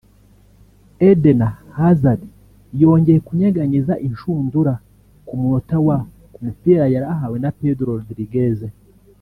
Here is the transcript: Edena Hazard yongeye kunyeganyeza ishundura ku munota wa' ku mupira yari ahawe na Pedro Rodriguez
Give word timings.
Edena 1.09 1.47
Hazard 1.77 2.21
yongeye 2.81 3.19
kunyeganyeza 3.27 3.93
ishundura 4.09 4.73
ku 5.27 5.33
munota 5.39 5.77
wa' 5.87 5.97
ku 6.33 6.39
mupira 6.45 6.83
yari 6.93 7.05
ahawe 7.13 7.37
na 7.43 7.49
Pedro 7.59 7.89
Rodriguez 7.99 8.59